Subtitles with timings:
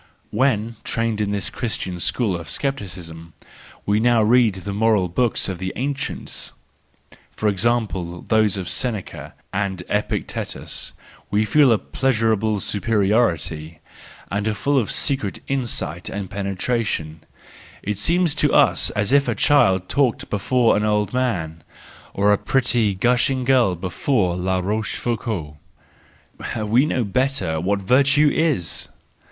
[0.31, 3.33] When, trained in this Christian school of scepticism,
[3.85, 6.53] we THE JOYFUL WISDOM, III 1 6$ now read the moral books of the ancients,
[7.29, 10.93] for example those of Seneca and Epictetus,
[11.29, 13.77] we feel a pleasurable superiority,
[14.31, 19.87] and are full of secret insight and penetration,—it seems to us as if a child
[19.87, 21.63] talked before an old man,
[22.15, 28.87] or a pretty, gushing girl before La Rochefoucauld:—we know better what virtue is